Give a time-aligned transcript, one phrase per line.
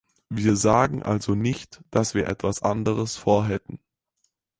[0.29, 3.77] Wir sagen also nicht, dass wir etwas anderes vorhätten.